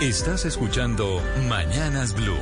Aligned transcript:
Estás 0.00 0.44
escuchando 0.44 1.22
Mañanas 1.48 2.14
Blue. 2.14 2.36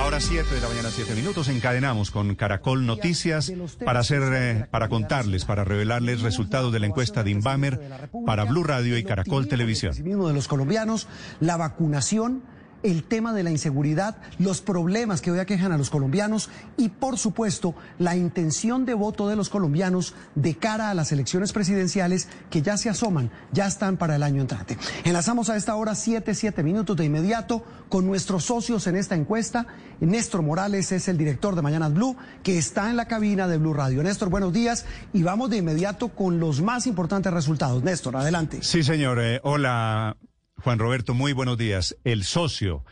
Ahora 0.00 0.18
7 0.18 0.54
de 0.54 0.60
la 0.62 0.68
mañana, 0.68 0.88
7 0.90 1.14
minutos, 1.14 1.48
encadenamos 1.48 2.10
con 2.10 2.34
Caracol 2.36 2.86
Noticias 2.86 3.52
para 3.84 4.00
hacer, 4.00 4.22
eh, 4.32 4.66
para 4.70 4.88
contarles, 4.88 5.44
para 5.44 5.62
revelarles 5.64 6.22
resultados 6.22 6.72
de 6.72 6.80
la 6.80 6.86
encuesta 6.86 7.22
de 7.22 7.32
Inbamer 7.32 7.78
para 8.24 8.44
Blue 8.44 8.64
Radio 8.64 8.96
y 8.96 9.04
Caracol 9.04 9.46
Televisión. 9.46 9.92
de 9.94 10.32
los 10.32 10.48
colombianos, 10.48 11.06
la 11.38 11.58
vacunación 11.58 12.42
el 12.82 13.04
tema 13.04 13.32
de 13.32 13.42
la 13.42 13.50
inseguridad, 13.50 14.16
los 14.38 14.60
problemas 14.60 15.20
que 15.20 15.30
hoy 15.30 15.38
aquejan 15.38 15.72
a 15.72 15.78
los 15.78 15.90
colombianos 15.90 16.50
y, 16.76 16.88
por 16.88 17.18
supuesto, 17.18 17.74
la 17.98 18.16
intención 18.16 18.86
de 18.86 18.94
voto 18.94 19.28
de 19.28 19.36
los 19.36 19.48
colombianos 19.48 20.14
de 20.34 20.56
cara 20.56 20.90
a 20.90 20.94
las 20.94 21.12
elecciones 21.12 21.52
presidenciales 21.52 22.28
que 22.50 22.62
ya 22.62 22.76
se 22.76 22.88
asoman, 22.88 23.30
ya 23.52 23.66
están 23.66 23.96
para 23.96 24.16
el 24.16 24.22
año 24.22 24.40
entrante. 24.40 24.78
Enlazamos 25.04 25.50
a 25.50 25.56
esta 25.56 25.74
hora 25.76 25.94
siete, 25.94 26.34
siete 26.34 26.62
minutos 26.62 26.96
de 26.96 27.04
inmediato 27.04 27.64
con 27.88 28.06
nuestros 28.06 28.44
socios 28.44 28.86
en 28.86 28.96
esta 28.96 29.14
encuesta. 29.14 29.66
Néstor 30.00 30.42
Morales 30.42 30.92
es 30.92 31.08
el 31.08 31.18
director 31.18 31.54
de 31.54 31.62
Mañanas 31.62 31.92
Blue, 31.92 32.16
que 32.42 32.58
está 32.58 32.90
en 32.90 32.96
la 32.96 33.06
cabina 33.06 33.48
de 33.48 33.58
Blue 33.58 33.74
Radio. 33.74 34.02
Néstor, 34.02 34.30
buenos 34.30 34.52
días 34.52 34.86
y 35.12 35.22
vamos 35.22 35.50
de 35.50 35.58
inmediato 35.58 36.08
con 36.08 36.40
los 36.40 36.62
más 36.62 36.86
importantes 36.86 37.32
resultados. 37.32 37.82
Néstor, 37.82 38.16
adelante. 38.16 38.58
Sí, 38.62 38.82
señor. 38.82 39.18
Eh, 39.20 39.40
hola, 39.42 40.16
Juan 40.62 40.78
Roberto, 40.78 41.14
muy 41.14 41.32
buenos 41.32 41.56
días. 41.56 41.96
El 42.04 42.24
socio. 42.24 42.84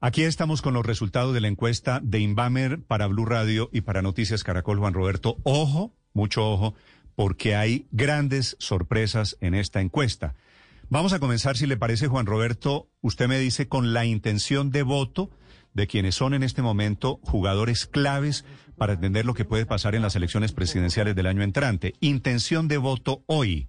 Aquí 0.00 0.22
estamos 0.22 0.62
con 0.62 0.74
los 0.74 0.86
resultados 0.86 1.34
de 1.34 1.40
la 1.40 1.48
encuesta 1.48 2.00
de 2.02 2.20
Inbamer 2.20 2.80
para 2.80 3.08
Blue 3.08 3.24
Radio 3.24 3.68
y 3.72 3.80
para 3.80 4.02
Noticias 4.02 4.44
Caracol, 4.44 4.78
Juan 4.78 4.94
Roberto. 4.94 5.38
Ojo, 5.42 5.92
mucho 6.12 6.48
ojo, 6.48 6.74
porque 7.16 7.56
hay 7.56 7.86
grandes 7.90 8.56
sorpresas 8.60 9.36
en 9.40 9.54
esta 9.54 9.80
encuesta. 9.80 10.36
Vamos 10.90 11.12
a 11.12 11.18
comenzar, 11.18 11.56
si 11.56 11.66
le 11.66 11.76
parece, 11.76 12.06
Juan 12.06 12.26
Roberto, 12.26 12.88
usted 13.00 13.26
me 13.26 13.40
dice 13.40 13.66
con 13.66 13.92
la 13.92 14.04
intención 14.04 14.70
de 14.70 14.84
voto 14.84 15.30
de 15.74 15.88
quienes 15.88 16.14
son 16.14 16.34
en 16.34 16.44
este 16.44 16.62
momento 16.62 17.18
jugadores 17.22 17.86
claves 17.86 18.44
para 18.76 18.92
entender 18.92 19.26
lo 19.26 19.34
que 19.34 19.44
puede 19.44 19.66
pasar 19.66 19.96
en 19.96 20.02
las 20.02 20.14
elecciones 20.14 20.52
presidenciales 20.52 21.16
del 21.16 21.26
año 21.26 21.42
entrante. 21.42 21.94
Intención 22.00 22.68
de 22.68 22.78
voto 22.78 23.24
hoy. 23.26 23.68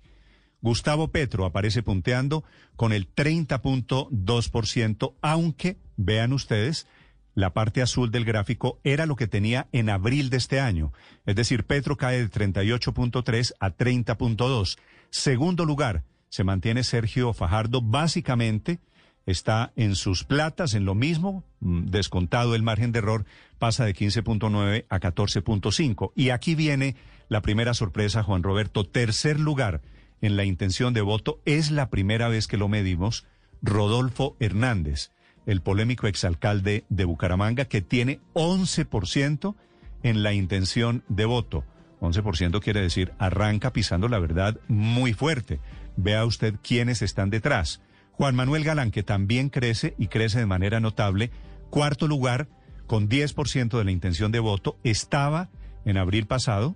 Gustavo 0.61 1.09
Petro 1.09 1.45
aparece 1.45 1.83
punteando 1.83 2.43
con 2.75 2.93
el 2.93 3.13
30.2%, 3.13 5.13
aunque, 5.21 5.77
vean 5.95 6.33
ustedes, 6.33 6.88
la 7.35 7.53
parte 7.53 7.81
azul 7.81 8.11
del 8.11 8.25
gráfico 8.25 8.80
era 8.83 9.05
lo 9.05 9.15
que 9.15 9.27
tenía 9.27 9.67
en 9.71 9.89
abril 9.89 10.30
de 10.30 10.37
este 10.37 10.59
año. 10.59 10.91
Es 11.25 11.35
decir, 11.35 11.63
Petro 11.63 11.95
cae 11.95 12.19
de 12.19 12.30
38.3 12.30 13.53
a 13.59 13.71
30.2. 13.71 14.77
Segundo 15.09 15.63
lugar, 15.63 16.03
se 16.30 16.43
mantiene 16.43 16.83
Sergio 16.83 17.33
Fajardo, 17.33 17.81
básicamente 17.81 18.80
está 19.25 19.71
en 19.75 19.95
sus 19.95 20.23
platas, 20.23 20.73
en 20.73 20.85
lo 20.85 20.95
mismo, 20.95 21.43
mm, 21.59 21.85
descontado 21.85 22.55
el 22.55 22.63
margen 22.63 22.91
de 22.91 22.99
error, 22.99 23.25
pasa 23.57 23.85
de 23.85 23.93
15.9 23.93 24.85
a 24.89 24.99
14.5. 24.99 26.11
Y 26.15 26.31
aquí 26.31 26.55
viene 26.55 26.95
la 27.30 27.41
primera 27.41 27.73
sorpresa, 27.73 28.23
Juan 28.23 28.43
Roberto, 28.43 28.85
tercer 28.85 29.39
lugar 29.39 29.81
en 30.21 30.35
la 30.35 30.45
intención 30.45 30.93
de 30.93 31.01
voto. 31.01 31.39
Es 31.45 31.71
la 31.71 31.89
primera 31.89 32.27
vez 32.27 32.47
que 32.47 32.57
lo 32.57 32.67
medimos. 32.67 33.25
Rodolfo 33.61 34.35
Hernández, 34.39 35.11
el 35.45 35.61
polémico 35.61 36.07
exalcalde 36.07 36.85
de 36.89 37.05
Bucaramanga, 37.05 37.65
que 37.65 37.81
tiene 37.81 38.19
11% 38.33 39.55
en 40.03 40.23
la 40.23 40.33
intención 40.33 41.03
de 41.09 41.25
voto. 41.25 41.63
11% 42.01 42.61
quiere 42.61 42.81
decir 42.81 43.13
arranca 43.17 43.73
pisando 43.73 44.07
la 44.07 44.19
verdad 44.19 44.57
muy 44.67 45.13
fuerte. 45.13 45.59
Vea 45.97 46.25
usted 46.25 46.55
quiénes 46.61 47.01
están 47.01 47.29
detrás. 47.29 47.81
Juan 48.11 48.35
Manuel 48.35 48.63
Galán, 48.63 48.91
que 48.91 49.03
también 49.03 49.49
crece 49.49 49.95
y 49.97 50.07
crece 50.07 50.39
de 50.39 50.45
manera 50.45 50.79
notable. 50.79 51.31
Cuarto 51.69 52.07
lugar, 52.07 52.47
con 52.87 53.09
10% 53.09 53.77
de 53.77 53.83
la 53.83 53.91
intención 53.91 54.31
de 54.31 54.39
voto, 54.39 54.77
estaba 54.83 55.49
en 55.85 55.97
abril 55.97 56.25
pasado 56.25 56.75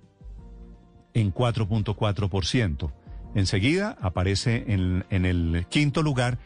en 1.13 1.33
4.4%. 1.33 2.91
Enseguida 3.35 3.97
aparece 4.01 4.65
en, 4.67 5.05
el 5.09 5.65
quinto 5.69 6.03
lugar 6.03 6.37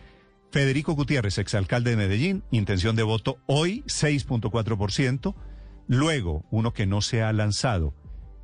Federico 0.51 0.93
Gutiérrez, 0.93 1.37
exalcalde 1.37 1.91
de 1.91 1.97
Medellín, 1.97 2.43
intención 2.51 2.95
de 2.95 3.03
voto 3.03 3.39
hoy 3.45 3.83
6.4%. 3.87 5.35
Luego, 5.87 6.45
uno 6.49 6.73
que 6.73 6.85
no 6.85 7.01
se 7.01 7.21
ha 7.21 7.33
lanzado, 7.33 7.93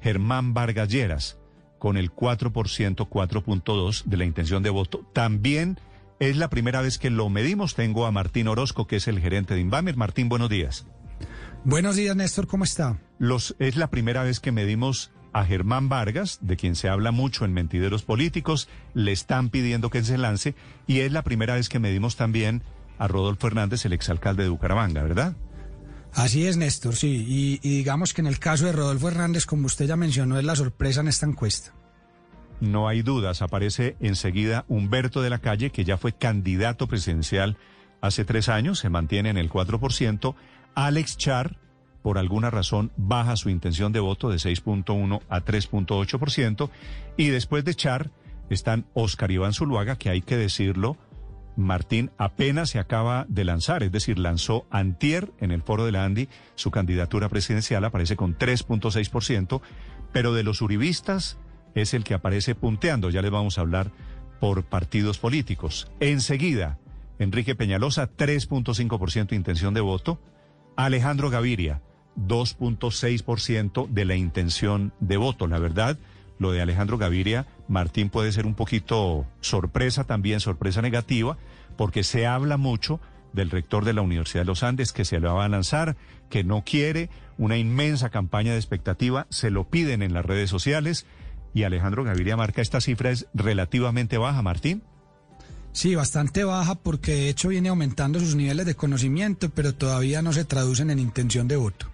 Germán 0.01 0.53
Vargas 0.53 0.89
Lleras, 0.89 1.39
con 1.79 1.97
el 1.97 2.11
4%, 2.11 2.51
4.2% 2.51 4.03
de 4.03 4.17
la 4.17 4.25
intención 4.25 4.63
de 4.63 4.69
voto. 4.69 5.09
También 5.13 5.79
es 6.19 6.37
la 6.37 6.49
primera 6.49 6.81
vez 6.81 6.97
que 6.97 7.09
lo 7.09 7.29
medimos. 7.29 7.75
Tengo 7.75 8.05
a 8.05 8.11
Martín 8.11 8.47
Orozco, 8.47 8.87
que 8.87 8.97
es 8.97 9.07
el 9.07 9.19
gerente 9.19 9.53
de 9.53 9.61
Inbamer. 9.61 9.97
Martín, 9.97 10.29
buenos 10.29 10.49
días. 10.49 10.85
Buenos 11.65 11.95
días, 11.95 12.15
Néstor, 12.15 12.47
¿cómo 12.47 12.65
está? 12.65 12.99
Los, 13.19 13.55
es 13.59 13.77
la 13.77 13.89
primera 13.89 14.23
vez 14.23 14.41
que 14.41 14.51
medimos 14.51 15.11
a 15.33 15.45
Germán 15.45 15.89
Vargas, 15.89 16.39
de 16.41 16.55
quien 16.55 16.75
se 16.75 16.89
habla 16.89 17.11
mucho 17.11 17.43
en 17.43 17.53
Mentideros 17.53 18.03
Políticos, 18.03 18.69
le 18.93 19.11
están 19.11 19.49
pidiendo 19.49 19.89
que 19.89 20.03
se 20.03 20.17
lance 20.17 20.55
y 20.87 20.99
es 20.99 21.11
la 21.11 21.23
primera 21.23 21.55
vez 21.55 21.69
que 21.69 21.79
medimos 21.79 22.15
también 22.15 22.61
a 22.99 23.07
Rodolfo 23.07 23.47
Hernández, 23.47 23.85
el 23.85 23.93
exalcalde 23.93 24.43
de 24.43 24.49
Bucaramanga, 24.49 25.03
¿verdad? 25.03 25.35
Así 26.13 26.45
es, 26.45 26.57
Néstor, 26.57 26.95
sí. 26.95 27.25
Y, 27.27 27.67
y, 27.67 27.77
digamos 27.77 28.13
que 28.13 28.21
en 28.21 28.27
el 28.27 28.37
caso 28.37 28.65
de 28.65 28.71
Rodolfo 28.71 29.07
Hernández, 29.07 29.45
como 29.45 29.65
usted 29.65 29.87
ya 29.87 29.95
mencionó, 29.95 30.37
es 30.37 30.45
la 30.45 30.55
sorpresa 30.55 31.01
en 31.01 31.07
esta 31.07 31.25
encuesta. 31.25 31.73
No 32.59 32.87
hay 32.87 33.01
dudas, 33.01 33.41
aparece 33.41 33.97
enseguida 33.99 34.63
Humberto 34.67 35.21
de 35.21 35.31
la 35.31 35.39
Calle, 35.39 35.71
que 35.71 35.83
ya 35.83 35.97
fue 35.97 36.13
candidato 36.13 36.87
presidencial 36.87 37.57
hace 37.99 38.25
tres 38.25 38.47
años, 38.47 38.79
se 38.79 38.89
mantiene 38.89 39.29
en 39.29 39.37
el 39.37 39.49
4%. 39.49 40.35
Alex 40.75 41.17
Char, 41.17 41.57
por 42.03 42.19
alguna 42.19 42.51
razón 42.51 42.91
baja 42.97 43.35
su 43.35 43.49
intención 43.49 43.91
de 43.93 44.01
voto 44.01 44.29
de 44.29 44.35
6.1 44.35 45.21
a 45.29 45.41
3.8%. 45.41 46.69
Y 47.17 47.29
después 47.29 47.65
de 47.65 47.73
Char 47.73 48.11
están 48.49 48.85
Oscar 48.93 49.31
Iván 49.31 49.53
Zuluaga, 49.53 49.95
que 49.95 50.09
hay 50.09 50.21
que 50.21 50.37
decirlo, 50.37 50.97
Martín 51.55 52.11
apenas 52.17 52.69
se 52.69 52.79
acaba 52.79 53.25
de 53.29 53.45
lanzar, 53.45 53.83
es 53.83 53.91
decir, 53.91 54.19
lanzó 54.19 54.65
antier 54.69 55.31
en 55.39 55.51
el 55.51 55.61
foro 55.61 55.85
de 55.85 55.91
la 55.91 56.03
Andi 56.03 56.27
su 56.55 56.71
candidatura 56.71 57.29
presidencial, 57.29 57.85
aparece 57.85 58.15
con 58.15 58.37
3.6%, 58.37 59.61
pero 60.11 60.33
de 60.33 60.43
los 60.43 60.61
uribistas 60.61 61.37
es 61.75 61.93
el 61.93 62.03
que 62.03 62.13
aparece 62.13 62.53
punteando, 62.53 63.09
ya 63.09 63.21
les 63.21 63.31
vamos 63.31 63.57
a 63.57 63.61
hablar 63.61 63.91
por 64.39 64.63
partidos 64.63 65.19
políticos. 65.19 65.89
Enseguida, 65.99 66.79
Enrique 67.17 67.55
Peñalosa, 67.55 68.11
3.5% 68.11 69.33
intención 69.33 69.73
de 69.73 69.81
voto, 69.81 70.19
Alejandro 70.75 71.29
Gaviria, 71.29 71.81
2.6% 72.17 73.87
de 73.87 74.05
la 74.05 74.15
intención 74.15 74.93
de 74.99 75.17
voto. 75.17 75.47
La 75.47 75.59
verdad, 75.59 75.97
lo 76.39 76.51
de 76.51 76.61
Alejandro 76.61 76.97
Gaviria, 76.97 77.47
Martín 77.67 78.09
puede 78.09 78.31
ser 78.31 78.45
un 78.45 78.55
poquito 78.55 79.25
sorpresa 79.41 80.03
también, 80.03 80.39
sorpresa 80.39 80.81
negativa, 80.81 81.37
porque 81.77 82.03
se 82.03 82.27
habla 82.27 82.57
mucho 82.57 82.99
del 83.33 83.49
rector 83.49 83.83
de 83.85 83.93
la 83.93 84.01
Universidad 84.01 84.41
de 84.41 84.47
los 84.47 84.63
Andes 84.63 84.93
que 84.93 85.05
se 85.05 85.19
lo 85.19 85.35
va 85.35 85.45
a 85.45 85.49
lanzar, 85.49 85.95
que 86.29 86.43
no 86.43 86.63
quiere, 86.63 87.09
una 87.37 87.57
inmensa 87.57 88.09
campaña 88.09 88.51
de 88.51 88.59
expectativa, 88.59 89.25
se 89.29 89.49
lo 89.49 89.67
piden 89.67 90.03
en 90.03 90.13
las 90.13 90.25
redes 90.25 90.49
sociales 90.49 91.05
y 91.53 91.63
Alejandro 91.63 92.03
Gaviria 92.03 92.37
marca 92.37 92.61
esta 92.61 92.81
cifra 92.81 93.11
es 93.11 93.27
relativamente 93.33 94.17
baja, 94.17 94.41
Martín. 94.41 94.83
Sí, 95.71 95.95
bastante 95.95 96.43
baja 96.43 96.75
porque 96.75 97.13
de 97.13 97.29
hecho 97.29 97.49
viene 97.49 97.69
aumentando 97.69 98.19
sus 98.19 98.35
niveles 98.35 98.65
de 98.65 98.75
conocimiento, 98.75 99.49
pero 99.49 99.73
todavía 99.73 100.21
no 100.21 100.31
se 100.31 100.45
traducen 100.45 100.91
en 100.91 100.99
intención 100.99 101.47
de 101.47 101.55
voto. 101.55 101.92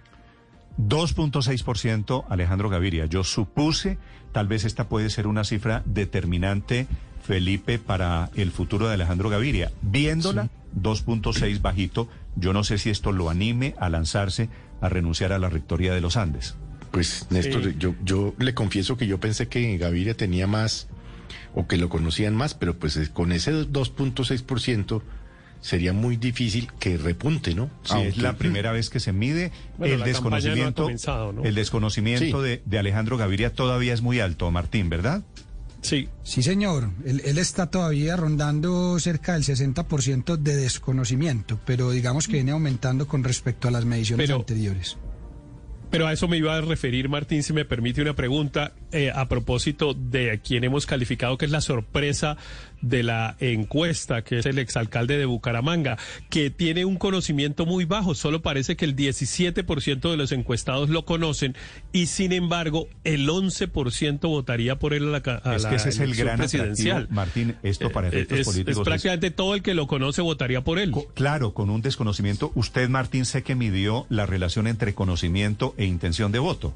2.6% 0.78 2.24
Alejandro 2.28 2.70
Gaviria. 2.70 3.06
Yo 3.06 3.24
supuse, 3.24 3.98
tal 4.32 4.48
vez 4.48 4.64
esta 4.64 4.88
puede 4.88 5.10
ser 5.10 5.26
una 5.26 5.44
cifra 5.44 5.82
determinante, 5.84 6.86
Felipe, 7.22 7.78
para 7.78 8.30
el 8.34 8.50
futuro 8.50 8.88
de 8.88 8.94
Alejandro 8.94 9.30
Gaviria. 9.30 9.72
Viéndola, 9.82 10.48
2.6 10.80 11.60
bajito, 11.60 12.08
yo 12.36 12.52
no 12.52 12.64
sé 12.64 12.78
si 12.78 12.90
esto 12.90 13.12
lo 13.12 13.30
anime 13.30 13.74
a 13.78 13.88
lanzarse 13.88 14.48
a 14.80 14.88
renunciar 14.88 15.32
a 15.32 15.38
la 15.38 15.48
rectoría 15.48 15.94
de 15.94 16.00
los 16.00 16.16
Andes. 16.16 16.56
Pues 16.90 17.26
Néstor, 17.30 17.76
yo, 17.78 17.94
yo 18.04 18.34
le 18.38 18.54
confieso 18.54 18.96
que 18.96 19.06
yo 19.06 19.20
pensé 19.20 19.48
que 19.48 19.76
Gaviria 19.78 20.16
tenía 20.16 20.46
más 20.46 20.88
o 21.54 21.66
que 21.66 21.76
lo 21.76 21.88
conocían 21.88 22.34
más, 22.34 22.54
pero 22.54 22.76
pues 22.76 22.98
con 23.10 23.32
ese 23.32 23.52
2.6% 23.52 25.02
sería 25.60 25.92
muy 25.92 26.16
difícil 26.16 26.70
que 26.78 26.96
repunte, 26.96 27.54
¿no? 27.54 27.70
Sí, 27.82 27.98
es 28.00 28.16
la 28.16 28.36
primera 28.36 28.72
vez 28.72 28.90
que 28.90 29.00
se 29.00 29.12
mide. 29.12 29.52
el, 29.80 30.02
desconocimiento, 30.02 30.88
el 30.88 31.54
desconocimiento, 31.54 32.42
de, 32.42 32.62
Alejandro 32.78 33.16
Gaviria 33.16 33.52
todavía 33.52 33.92
es 33.92 34.02
muy 34.02 34.20
alto, 34.20 34.50
Martín, 34.50 34.88
¿verdad? 34.88 35.22
Sí. 35.82 36.08
Sí, 36.22 36.42
señor. 36.42 36.90
Él, 37.04 37.38
está 37.38 37.70
todavía 37.70 38.16
rondando 38.16 38.98
cerca 38.98 39.34
del 39.34 39.44
60% 39.44 40.36
de 40.36 40.56
desconocimiento, 40.56 41.58
pero 41.64 41.90
digamos 41.90 42.26
que 42.26 42.34
viene 42.34 42.52
aumentando 42.52 43.06
con 43.06 43.24
respecto 43.24 43.68
a 43.68 43.70
las 43.70 43.84
mediciones 43.84 44.30
anteriores. 44.30 44.98
Pero 45.90 46.06
a 46.06 46.12
eso 46.12 46.28
me 46.28 46.36
iba 46.36 46.56
a 46.56 46.60
referir, 46.60 47.08
Martín, 47.08 47.42
si 47.42 47.52
me 47.52 47.64
permite 47.64 48.00
una 48.00 48.14
pregunta. 48.14 48.74
Eh, 48.92 49.12
a 49.14 49.28
propósito 49.28 49.94
de 49.94 50.40
quien 50.42 50.64
hemos 50.64 50.86
calificado 50.86 51.38
que 51.38 51.44
es 51.44 51.50
la 51.50 51.60
sorpresa 51.60 52.36
de 52.82 53.02
la 53.02 53.36
encuesta, 53.40 54.22
que 54.22 54.38
es 54.38 54.46
el 54.46 54.58
exalcalde 54.58 55.18
de 55.18 55.26
Bucaramanga, 55.26 55.98
que 56.28 56.50
tiene 56.50 56.84
un 56.84 56.96
conocimiento 56.96 57.66
muy 57.66 57.84
bajo, 57.84 58.14
solo 58.14 58.42
parece 58.42 58.76
que 58.76 58.84
el 58.84 58.96
17% 58.96 60.10
de 60.10 60.16
los 60.16 60.32
encuestados 60.32 60.88
lo 60.88 61.04
conocen 61.04 61.56
y 61.92 62.06
sin 62.06 62.32
embargo 62.32 62.88
el 63.04 63.28
11% 63.28 64.20
votaría 64.20 64.78
por 64.78 64.94
él 64.94 65.14
a 65.14 65.20
la, 65.24 65.40
a 65.44 65.56
es 65.56 65.66
que 65.66 65.74
ese 65.74 65.88
es 65.90 66.00
el 66.00 66.14
gran 66.14 66.38
presidencial. 66.38 67.08
Martín, 67.10 67.56
esto 67.62 67.90
para 67.90 68.08
efectos 68.08 68.38
es, 68.38 68.46
políticos. 68.46 68.78
Es 68.78 68.84
prácticamente 68.84 69.30
todo 69.30 69.54
el 69.54 69.62
que 69.62 69.74
lo 69.74 69.86
conoce 69.86 70.22
votaría 70.22 70.62
por 70.62 70.78
él. 70.78 70.92
claro, 71.14 71.54
con 71.54 71.70
un 71.70 71.82
desconocimiento. 71.82 72.52
Usted, 72.54 72.88
Martín, 72.88 73.24
sé 73.24 73.42
que 73.42 73.54
midió 73.54 74.06
la 74.08 74.26
relación 74.26 74.66
entre 74.66 74.94
conocimiento 74.94 75.74
e 75.76 75.84
intención 75.84 76.32
de 76.32 76.38
voto. 76.38 76.74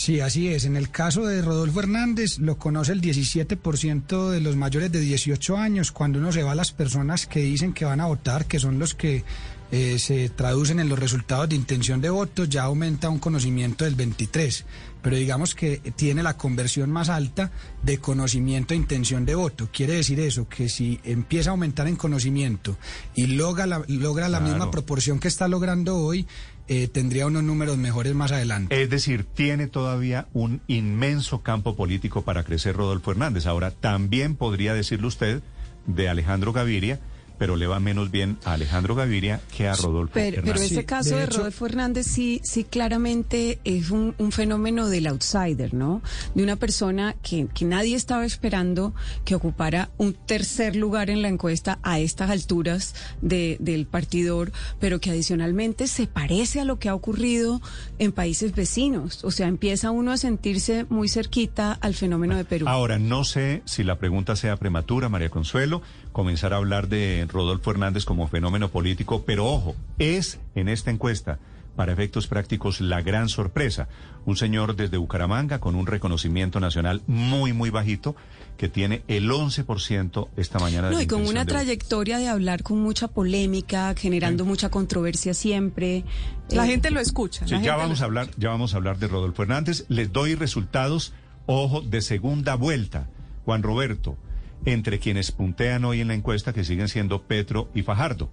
Sí, 0.00 0.20
así 0.20 0.48
es. 0.48 0.64
En 0.64 0.76
el 0.76 0.88
caso 0.88 1.26
de 1.26 1.42
Rodolfo 1.42 1.80
Hernández, 1.80 2.38
lo 2.38 2.56
conoce 2.56 2.92
el 2.92 3.02
17% 3.02 4.30
de 4.30 4.40
los 4.40 4.56
mayores 4.56 4.90
de 4.90 4.98
18 4.98 5.58
años. 5.58 5.92
Cuando 5.92 6.18
uno 6.18 6.32
se 6.32 6.42
va 6.42 6.52
a 6.52 6.54
las 6.54 6.72
personas 6.72 7.26
que 7.26 7.40
dicen 7.40 7.74
que 7.74 7.84
van 7.84 8.00
a 8.00 8.06
votar, 8.06 8.46
que 8.46 8.58
son 8.58 8.78
los 8.78 8.94
que 8.94 9.24
eh, 9.70 9.98
se 9.98 10.30
traducen 10.30 10.80
en 10.80 10.88
los 10.88 10.98
resultados 10.98 11.50
de 11.50 11.56
intención 11.56 12.00
de 12.00 12.08
voto, 12.08 12.44
ya 12.44 12.62
aumenta 12.62 13.10
un 13.10 13.18
conocimiento 13.18 13.84
del 13.84 13.94
23. 13.94 14.64
Pero 15.02 15.16
digamos 15.16 15.54
que 15.54 15.76
tiene 15.96 16.22
la 16.22 16.38
conversión 16.38 16.90
más 16.90 17.10
alta 17.10 17.52
de 17.82 17.98
conocimiento 17.98 18.72
e 18.72 18.78
intención 18.78 19.26
de 19.26 19.34
voto. 19.34 19.68
Quiere 19.70 19.92
decir 19.92 20.18
eso, 20.20 20.48
que 20.48 20.70
si 20.70 20.98
empieza 21.04 21.50
a 21.50 21.52
aumentar 21.52 21.88
en 21.88 21.96
conocimiento 21.96 22.78
y 23.14 23.26
logra 23.26 23.66
la, 23.66 23.84
logra 23.86 24.30
la 24.30 24.40
misma 24.40 24.70
proporción 24.70 25.20
que 25.20 25.28
está 25.28 25.46
logrando 25.46 25.98
hoy, 25.98 26.26
eh, 26.72 26.86
tendría 26.86 27.26
unos 27.26 27.42
números 27.42 27.78
mejores 27.78 28.14
más 28.14 28.30
adelante. 28.30 28.80
Es 28.80 28.88
decir, 28.88 29.24
tiene 29.24 29.66
todavía 29.66 30.28
un 30.32 30.60
inmenso 30.68 31.42
campo 31.42 31.74
político 31.74 32.22
para 32.22 32.44
crecer 32.44 32.76
Rodolfo 32.76 33.10
Hernández. 33.10 33.46
Ahora, 33.46 33.72
también 33.72 34.36
podría 34.36 34.72
decirle 34.72 35.08
usted 35.08 35.42
de 35.86 36.08
Alejandro 36.08 36.52
Gaviria 36.52 37.00
pero 37.40 37.56
le 37.56 37.66
va 37.66 37.80
menos 37.80 38.10
bien 38.10 38.36
a 38.44 38.52
Alejandro 38.52 38.94
Gaviria 38.94 39.40
que 39.56 39.66
a 39.66 39.72
Rodolfo 39.72 40.12
pero, 40.12 40.40
Hernández. 40.40 40.52
Pero 40.52 40.62
ese 40.62 40.84
caso 40.84 41.16
de, 41.16 41.24
Rodolfo 41.24 41.64
Hernández 41.64 42.06
sí, 42.06 42.42
sí 42.44 42.64
claramente 42.64 43.60
es 43.64 43.88
un, 43.88 44.14
fenómeno 44.30 44.90
del 44.90 45.06
outsider, 45.06 45.72
¿no? 45.72 46.02
De 46.34 46.42
una 46.42 46.56
persona 46.56 47.16
que, 47.22 47.46
que 47.54 47.64
nadie 47.64 47.96
estaba 47.96 48.26
esperando 48.26 48.94
que 49.24 49.34
ocupara 49.34 49.88
un 49.96 50.12
tercer 50.12 50.76
lugar 50.76 51.08
en 51.08 51.22
la 51.22 51.28
encuesta 51.28 51.78
a 51.82 51.98
estas 51.98 52.28
alturas 52.28 52.94
de, 53.22 53.56
del 53.58 53.86
partidor, 53.86 54.52
pero 54.78 55.00
que 55.00 55.08
adicionalmente 55.08 55.86
se 55.86 56.06
parece 56.06 56.60
a 56.60 56.66
lo 56.66 56.78
que 56.78 56.90
ha 56.90 56.94
ocurrido 56.94 57.62
en 57.98 58.12
países 58.12 58.54
vecinos. 58.54 59.24
O 59.24 59.30
sea, 59.30 59.48
empieza 59.48 59.90
uno 59.90 60.12
a 60.12 60.18
sentirse 60.18 60.84
muy 60.90 61.08
cerquita 61.08 61.72
al 61.72 61.94
fenómeno 61.94 62.36
de 62.36 62.44
Perú. 62.44 62.68
Ahora, 62.68 62.98
no 62.98 63.24
sé 63.24 63.62
si 63.64 63.82
la 63.82 63.98
pregunta 63.98 64.36
sea 64.36 64.58
prematura, 64.58 65.08
María 65.08 65.30
Consuelo 65.30 65.80
comenzar 66.12 66.52
a 66.52 66.56
hablar 66.56 66.88
de 66.88 67.26
Rodolfo 67.28 67.70
Hernández 67.70 68.04
como 68.04 68.28
fenómeno 68.28 68.68
político, 68.68 69.24
pero 69.24 69.46
ojo, 69.46 69.74
es 69.98 70.40
en 70.54 70.68
esta 70.68 70.90
encuesta, 70.90 71.38
para 71.76 71.92
efectos 71.92 72.26
prácticos, 72.26 72.80
la 72.80 73.00
gran 73.00 73.28
sorpresa. 73.28 73.88
Un 74.26 74.36
señor 74.36 74.76
desde 74.76 74.96
Bucaramanga 74.98 75.60
con 75.60 75.76
un 75.76 75.86
reconocimiento 75.86 76.60
nacional 76.60 77.00
muy, 77.06 77.52
muy 77.52 77.70
bajito, 77.70 78.16
que 78.58 78.68
tiene 78.68 79.02
el 79.08 79.30
11% 79.30 80.28
esta 80.36 80.58
mañana. 80.58 80.90
No, 80.90 81.00
y 81.00 81.06
con 81.06 81.26
una 81.26 81.46
trayectoria 81.46 82.18
de 82.18 82.28
hablar 82.28 82.62
con 82.62 82.80
mucha 82.80 83.08
polémica, 83.08 83.94
generando 83.96 84.44
mucha 84.44 84.68
controversia 84.68 85.32
siempre. 85.32 86.04
La 86.50 86.66
gente 86.66 86.90
lo 86.90 87.00
escucha. 87.00 87.46
Sí, 87.48 87.54
ya 87.62 87.76
vamos 87.76 88.02
a 88.02 88.04
hablar, 88.04 88.28
ya 88.36 88.50
vamos 88.50 88.74
a 88.74 88.76
hablar 88.76 88.98
de 88.98 89.08
Rodolfo 89.08 89.44
Hernández. 89.44 89.86
Les 89.88 90.12
doy 90.12 90.34
resultados, 90.34 91.14
ojo, 91.46 91.80
de 91.80 92.02
segunda 92.02 92.56
vuelta. 92.56 93.08
Juan 93.46 93.62
Roberto, 93.62 94.18
entre 94.64 94.98
quienes 94.98 95.32
puntean 95.32 95.84
hoy 95.84 96.00
en 96.00 96.08
la 96.08 96.14
encuesta, 96.14 96.52
que 96.52 96.64
siguen 96.64 96.88
siendo 96.88 97.22
Petro 97.22 97.70
y 97.74 97.82
Fajardo. 97.82 98.30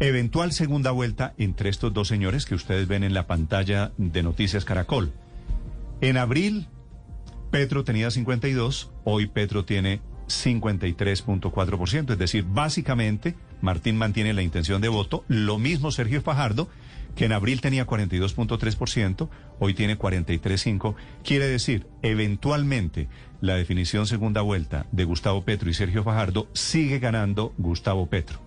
Eventual 0.00 0.52
segunda 0.52 0.90
vuelta 0.90 1.34
entre 1.38 1.70
estos 1.70 1.92
dos 1.92 2.08
señores 2.08 2.46
que 2.46 2.54
ustedes 2.54 2.88
ven 2.88 3.04
en 3.04 3.14
la 3.14 3.26
pantalla 3.26 3.92
de 3.96 4.22
Noticias 4.22 4.64
Caracol. 4.64 5.12
En 6.00 6.16
abril, 6.16 6.66
Petro 7.50 7.84
tenía 7.84 8.10
52, 8.10 8.90
hoy 9.04 9.26
Petro 9.26 9.64
tiene 9.64 10.00
53.4%, 10.28 12.12
es 12.12 12.18
decir, 12.18 12.44
básicamente 12.44 13.34
Martín 13.60 13.96
mantiene 13.96 14.32
la 14.32 14.42
intención 14.42 14.80
de 14.80 14.88
voto, 14.88 15.24
lo 15.28 15.58
mismo 15.58 15.90
Sergio 15.90 16.22
Fajardo, 16.22 16.68
que 17.14 17.26
en 17.26 17.32
abril 17.32 17.60
tenía 17.60 17.86
42.3%, 17.86 19.28
hoy 19.58 19.74
tiene 19.74 19.98
43.5%. 19.98 20.94
Quiere 21.22 21.46
decir, 21.46 21.86
eventualmente, 22.02 23.08
la 23.40 23.54
definición 23.54 24.06
segunda 24.06 24.40
vuelta 24.40 24.86
de 24.92 25.04
Gustavo 25.04 25.42
Petro 25.44 25.70
y 25.70 25.74
Sergio 25.74 26.02
Fajardo 26.02 26.48
sigue 26.52 26.98
ganando 26.98 27.52
Gustavo 27.58 28.06
Petro. 28.06 28.40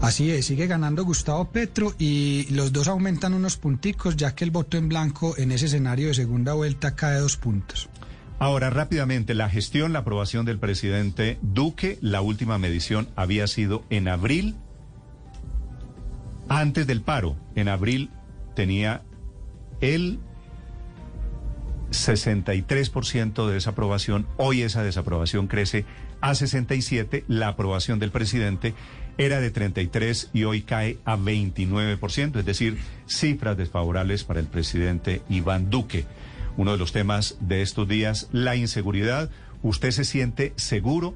Así 0.00 0.30
es, 0.30 0.46
sigue 0.46 0.66
ganando 0.66 1.04
Gustavo 1.04 1.50
Petro 1.50 1.94
y 1.98 2.46
los 2.50 2.72
dos 2.72 2.88
aumentan 2.88 3.34
unos 3.34 3.56
punticos, 3.58 4.16
ya 4.16 4.34
que 4.34 4.44
el 4.44 4.50
voto 4.50 4.78
en 4.78 4.88
blanco 4.88 5.34
en 5.36 5.52
ese 5.52 5.66
escenario 5.66 6.08
de 6.08 6.14
segunda 6.14 6.54
vuelta 6.54 6.96
cae 6.96 7.18
dos 7.18 7.36
puntos. 7.36 7.90
Ahora, 8.40 8.70
rápidamente, 8.70 9.34
la 9.34 9.50
gestión, 9.50 9.92
la 9.92 10.00
aprobación 10.00 10.46
del 10.46 10.58
presidente 10.58 11.38
Duque, 11.42 11.98
la 12.00 12.22
última 12.22 12.58
medición 12.58 13.08
había 13.14 13.46
sido 13.46 13.84
en 13.90 14.08
abril 14.08 14.56
antes 16.50 16.86
del 16.88 17.00
paro, 17.00 17.36
en 17.54 17.68
abril, 17.68 18.10
tenía 18.56 19.02
el 19.80 20.18
63% 21.90 23.46
de 23.46 23.54
desaprobación. 23.54 24.26
Hoy 24.36 24.62
esa 24.62 24.82
desaprobación 24.82 25.46
crece 25.46 25.84
a 26.20 26.34
67. 26.34 27.24
La 27.28 27.48
aprobación 27.48 28.00
del 28.00 28.10
presidente 28.10 28.74
era 29.16 29.40
de 29.40 29.52
33 29.52 30.30
y 30.32 30.42
hoy 30.42 30.62
cae 30.62 30.98
a 31.04 31.16
29%, 31.16 32.38
es 32.40 32.44
decir, 32.44 32.78
cifras 33.06 33.56
desfavorables 33.56 34.24
para 34.24 34.40
el 34.40 34.46
presidente 34.46 35.22
Iván 35.28 35.70
Duque. 35.70 36.04
Uno 36.56 36.72
de 36.72 36.78
los 36.78 36.92
temas 36.92 37.36
de 37.40 37.62
estos 37.62 37.88
días, 37.88 38.28
la 38.32 38.56
inseguridad. 38.56 39.30
¿Usted 39.62 39.90
se 39.90 40.04
siente 40.04 40.52
seguro 40.56 41.14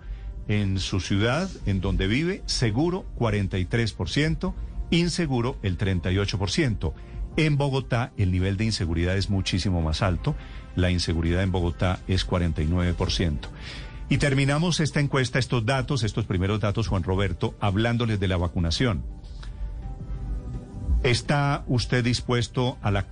en 0.48 0.78
su 0.78 1.00
ciudad, 1.00 1.50
en 1.66 1.80
donde 1.80 2.06
vive? 2.06 2.42
Seguro, 2.46 3.04
43% 3.18 4.54
inseguro 4.90 5.56
el 5.62 5.78
38%. 5.78 6.92
En 7.36 7.56
Bogotá 7.56 8.12
el 8.16 8.30
nivel 8.30 8.56
de 8.56 8.64
inseguridad 8.64 9.16
es 9.16 9.28
muchísimo 9.28 9.82
más 9.82 10.02
alto. 10.02 10.34
La 10.76 10.90
inseguridad 10.90 11.42
en 11.42 11.52
Bogotá 11.52 12.00
es 12.06 12.26
49%. 12.26 13.38
Y 14.08 14.18
terminamos 14.18 14.80
esta 14.80 15.00
encuesta, 15.00 15.38
estos 15.38 15.64
datos, 15.64 16.02
estos 16.04 16.26
primeros 16.26 16.60
datos, 16.60 16.88
Juan 16.88 17.02
Roberto, 17.02 17.56
hablándoles 17.60 18.20
de 18.20 18.28
la 18.28 18.36
vacunación. 18.36 19.02
¿Está 21.02 21.64
usted 21.66 22.04
dispuesto 22.04 22.78
a 22.82 22.90
la 22.90 23.06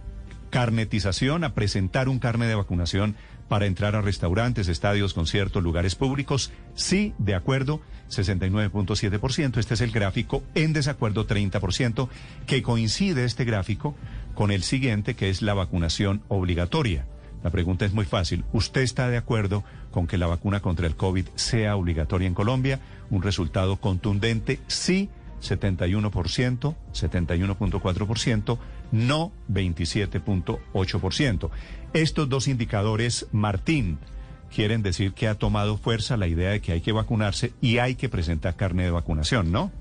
carnetización, 0.53 1.45
a 1.45 1.55
presentar 1.55 2.11
un 2.11 2.19
carne 2.19 2.47
de 2.47 2.55
vacunación 2.55 3.17
para 3.49 3.65
entrar 3.65 3.97
a 3.97 4.03
restaurantes, 4.03 4.69
estadios, 4.69 5.15
conciertos, 5.15 5.63
lugares 5.63 5.95
públicos? 5.95 6.53
Sí, 6.75 7.15
de 7.19 7.35
acuerdo. 7.35 7.81
69.7%. 8.11 9.57
Este 9.57 9.73
es 9.73 9.81
el 9.81 9.93
gráfico 9.93 10.43
en 10.55 10.75
desacuerdo 10.75 11.27
30%, 11.27 12.11
que 12.47 12.63
coincide 12.63 13.25
este 13.25 13.47
gráfico 13.47 13.97
con 14.35 14.51
el 14.51 14.63
siguiente, 14.63 15.15
que 15.15 15.31
es 15.31 15.41
la 15.41 15.55
vacunación 15.55 16.23
obligatoria. 16.29 17.07
La 17.43 17.49
pregunta 17.49 17.87
es 17.87 17.95
muy 17.95 18.05
fácil. 18.05 18.45
¿Usted 18.53 18.83
está 18.83 19.09
de 19.09 19.17
acuerdo 19.17 19.65
con 19.91 20.07
que 20.07 20.19
la 20.19 20.27
vacuna 20.27 20.61
contra 20.61 20.87
el 20.87 20.97
COVID 20.97 21.29
sea 21.35 21.77
obligatoria 21.77 22.29
en 22.29 22.35
Colombia? 22.35 22.79
Un 23.09 23.23
resultado 23.23 23.79
contundente, 23.79 24.61
sí, 24.67 25.09
71%, 25.41 26.75
71.4%, 26.93 28.59
no 28.93 29.33
27.8%. 29.51 31.51
Estos 31.93 32.29
dos 32.29 32.47
indicadores, 32.47 33.27
Martín, 33.33 33.99
quieren 34.55 34.83
decir 34.83 35.15
que 35.15 35.27
ha 35.27 35.35
tomado 35.35 35.79
fuerza 35.79 36.17
la 36.17 36.29
idea 36.29 36.51
de 36.51 36.61
que 36.61 36.73
hay 36.73 36.81
que 36.81 36.93
vacunarse 36.93 37.53
y 37.61 37.79
hay 37.79 37.97
que 37.97 38.09
presentar 38.09 38.55
carne 38.55 38.85
de 38.85 38.91
vacunación, 38.91 39.51
¿no? 39.51 39.73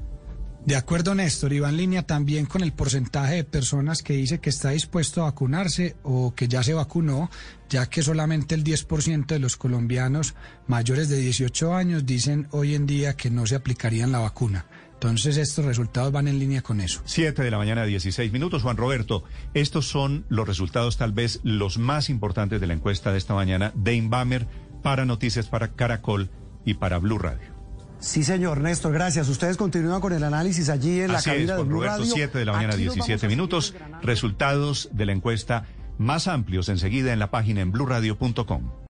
De 0.65 0.75
acuerdo, 0.75 1.15
Néstor, 1.15 1.53
y 1.53 1.59
va 1.59 1.69
en 1.69 1.77
línea 1.77 2.03
también 2.03 2.45
con 2.45 2.61
el 2.61 2.71
porcentaje 2.71 3.35
de 3.35 3.43
personas 3.43 4.03
que 4.03 4.13
dice 4.13 4.39
que 4.39 4.51
está 4.51 4.69
dispuesto 4.69 5.21
a 5.21 5.25
vacunarse 5.25 5.95
o 6.03 6.35
que 6.35 6.47
ya 6.47 6.61
se 6.61 6.75
vacunó, 6.75 7.31
ya 7.67 7.87
que 7.87 8.03
solamente 8.03 8.53
el 8.53 8.63
10% 8.63 9.25
de 9.25 9.39
los 9.39 9.57
colombianos 9.57 10.35
mayores 10.67 11.09
de 11.09 11.17
18 11.17 11.73
años 11.73 12.05
dicen 12.05 12.47
hoy 12.51 12.75
en 12.75 12.85
día 12.85 13.15
que 13.15 13.31
no 13.31 13.47
se 13.47 13.55
aplicarían 13.55 14.11
la 14.11 14.19
vacuna. 14.19 14.67
Entonces 15.01 15.37
estos 15.37 15.65
resultados 15.65 16.11
van 16.11 16.27
en 16.27 16.37
línea 16.37 16.61
con 16.61 16.79
eso. 16.79 17.01
Siete 17.05 17.41
de 17.41 17.49
la 17.49 17.57
mañana, 17.57 17.85
16 17.85 18.31
minutos. 18.31 18.61
Juan 18.61 18.77
Roberto, 18.77 19.23
estos 19.55 19.87
son 19.87 20.25
los 20.29 20.47
resultados 20.47 20.97
tal 20.97 21.11
vez 21.11 21.39
los 21.41 21.79
más 21.79 22.11
importantes 22.11 22.61
de 22.61 22.67
la 22.67 22.75
encuesta 22.75 23.11
de 23.11 23.17
esta 23.17 23.33
mañana 23.33 23.71
de 23.73 23.95
Inbamer 23.95 24.45
para 24.83 25.05
Noticias 25.05 25.47
para 25.47 25.69
Caracol 25.69 26.29
y 26.65 26.75
para 26.75 26.99
Blue 26.99 27.17
Radio. 27.17 27.49
Sí, 27.97 28.23
señor 28.23 28.61
Néstor, 28.61 28.93
gracias. 28.93 29.27
Ustedes 29.27 29.57
continúan 29.57 30.01
con 30.01 30.13
el 30.13 30.23
análisis 30.23 30.69
allí 30.69 31.01
en 31.01 31.13
la 31.13 31.21
cabina 31.23 31.55
de 31.55 31.63
Blue 31.63 31.77
Roberto, 31.77 31.97
Radio. 31.97 32.13
7 32.13 32.37
de 32.37 32.45
la 32.45 32.51
mañana, 32.51 32.75
17 32.75 33.27
minutos. 33.27 33.73
Resultados 34.03 34.87
de 34.91 35.07
la 35.07 35.13
encuesta 35.13 35.65
más 35.97 36.27
amplios 36.27 36.69
enseguida 36.69 37.11
en 37.11 37.17
la 37.17 37.31
página 37.31 37.61
en 37.61 37.71
blurradio.com. 37.71 38.80